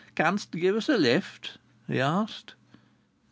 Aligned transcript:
"Canst 0.15 0.49
gi' 0.53 0.67
us 0.71 0.89
a 0.89 0.97
lift?" 0.97 1.59
he 1.87 2.01
asked. 2.01 2.55